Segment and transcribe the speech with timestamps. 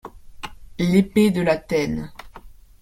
[0.79, 2.11] Épée de La Tène.